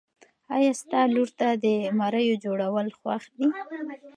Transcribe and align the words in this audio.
ایا 0.55 0.71
ستا 0.81 1.01
لور 1.13 1.29
ته 1.39 1.47
د 1.63 1.65
مریو 1.99 2.35
جوړول 2.45 2.87
خوښ 2.97 3.23
دي؟ 3.35 3.47